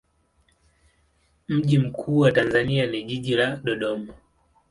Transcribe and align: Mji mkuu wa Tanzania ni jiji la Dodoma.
Mji 1.47 1.77
mkuu 1.79 2.19
wa 2.19 2.31
Tanzania 2.31 2.85
ni 2.87 3.03
jiji 3.03 3.35
la 3.35 3.55
Dodoma. 3.55 4.13